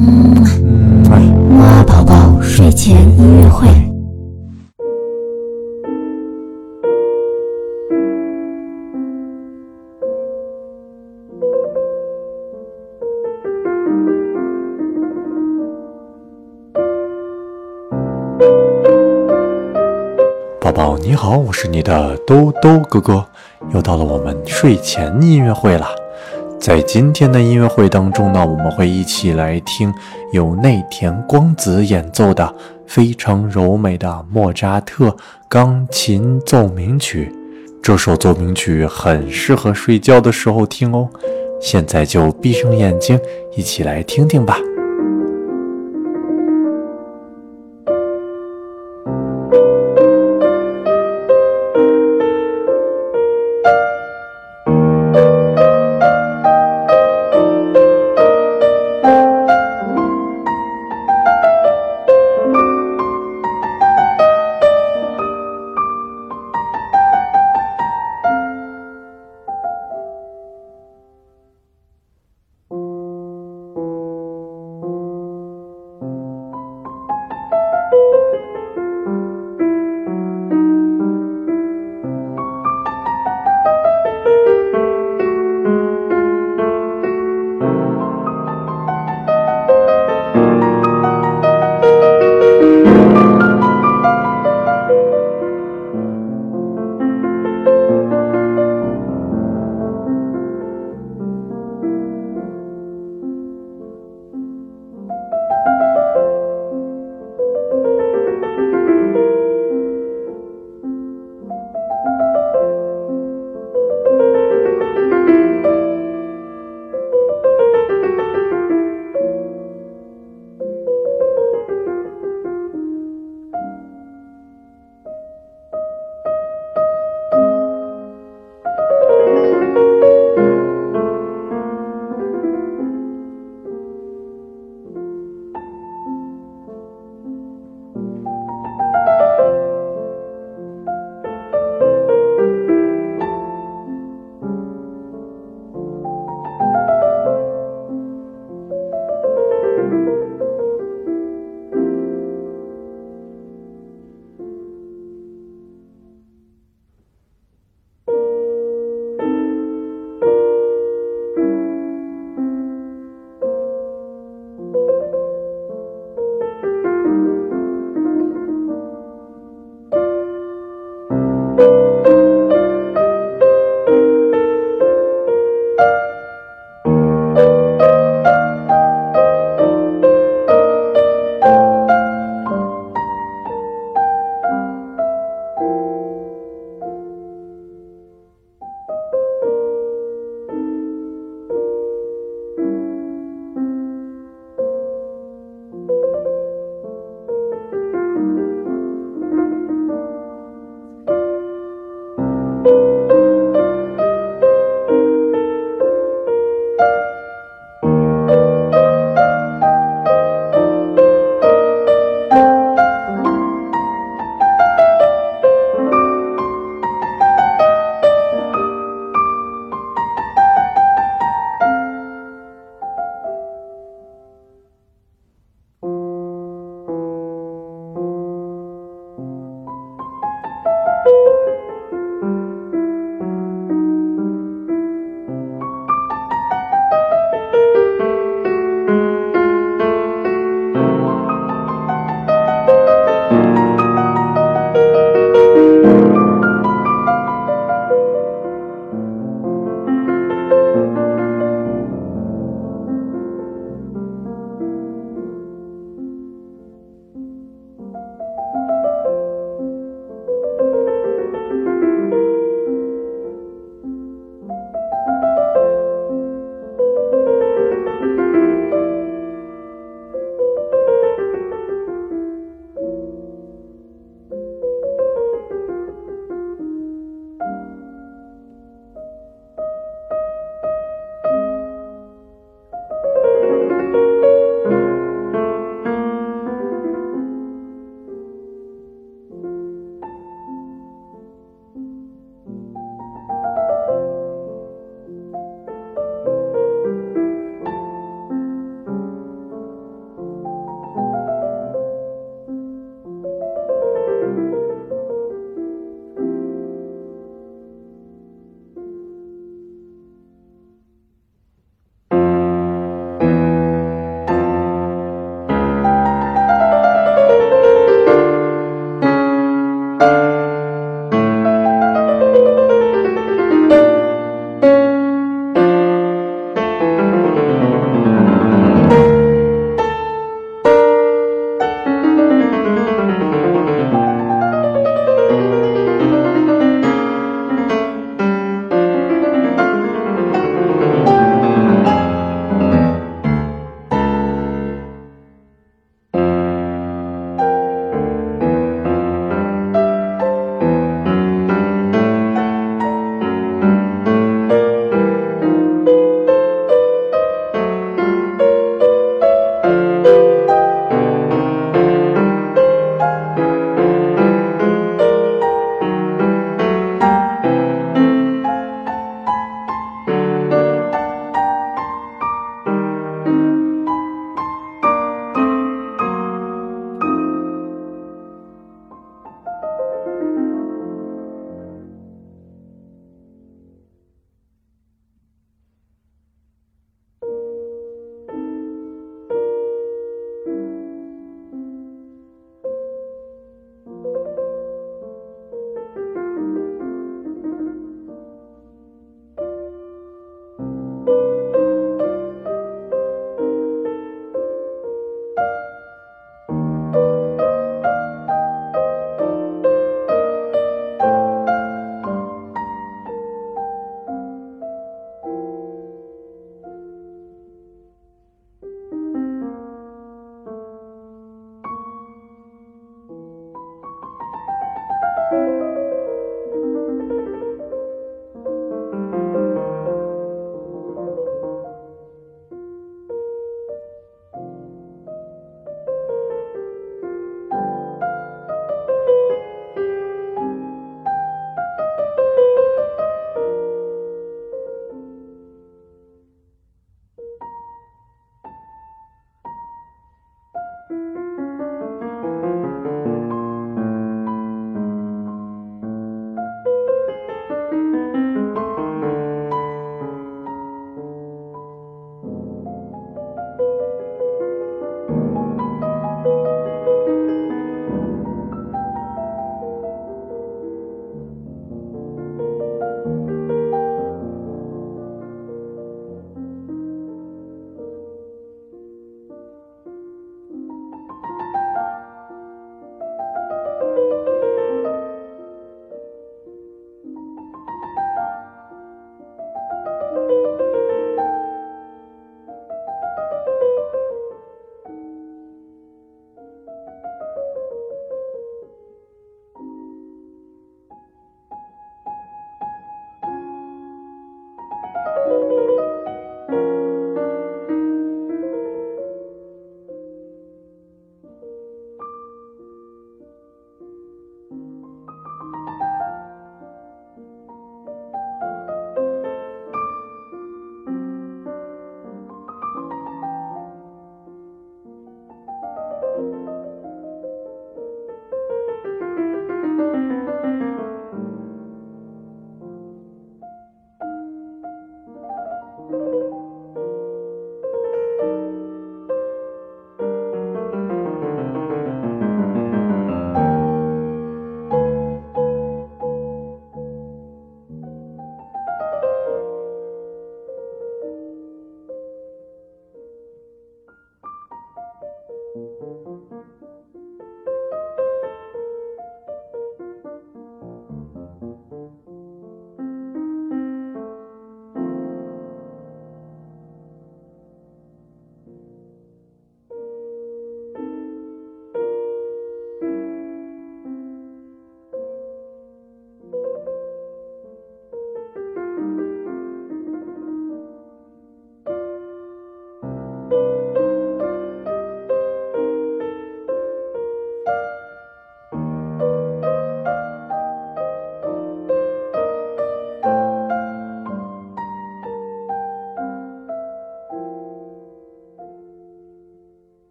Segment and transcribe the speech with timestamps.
[0.00, 1.02] 嗯，
[1.58, 3.66] 哇宝宝睡前音乐会。
[20.60, 23.26] 宝宝你好，我是你的兜兜哥哥，
[23.74, 25.88] 又到了我们睡前音乐会了。
[26.60, 29.94] 在今天的音乐会当中呢，我们会一起来听
[30.32, 32.52] 由内田光子演奏的
[32.86, 35.16] 非常柔美的莫扎特
[35.48, 37.32] 钢琴奏鸣曲。
[37.80, 41.08] 这首奏鸣曲很适合睡觉的时候听哦。
[41.60, 43.18] 现在就闭上眼睛，
[43.56, 44.58] 一起来听听吧。